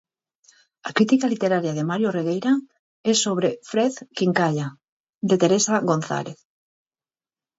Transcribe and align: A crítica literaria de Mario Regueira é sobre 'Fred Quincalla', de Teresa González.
A 0.89 0.89
crítica 0.97 1.31
literaria 1.33 1.75
de 1.77 1.87
Mario 1.89 2.09
Regueira 2.17 2.53
é 3.11 3.13
sobre 3.23 3.49
'Fred 3.67 3.93
Quincalla', 4.17 4.75
de 5.29 5.35
Teresa 5.41 5.75
González. 5.89 6.39